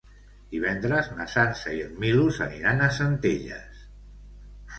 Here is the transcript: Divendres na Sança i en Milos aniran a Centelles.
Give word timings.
Divendres 0.53 1.09
na 1.19 1.27
Sança 1.33 1.73
i 1.81 1.81
en 1.89 1.93
Milos 2.05 2.41
aniran 2.47 2.83
a 2.87 2.89
Centelles. 2.97 3.87